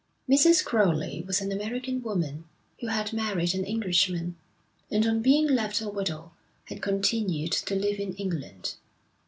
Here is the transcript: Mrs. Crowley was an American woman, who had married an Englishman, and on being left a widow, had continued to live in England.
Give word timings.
Mrs. 0.27 0.65
Crowley 0.65 1.23
was 1.27 1.41
an 1.41 1.51
American 1.51 2.01
woman, 2.01 2.45
who 2.79 2.87
had 2.87 3.13
married 3.13 3.53
an 3.53 3.63
Englishman, 3.63 4.35
and 4.89 5.05
on 5.05 5.21
being 5.21 5.45
left 5.45 5.79
a 5.79 5.89
widow, 5.89 6.31
had 6.69 6.81
continued 6.81 7.51
to 7.51 7.75
live 7.75 7.99
in 7.99 8.13
England. 8.15 8.77